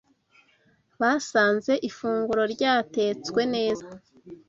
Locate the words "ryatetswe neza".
2.53-3.87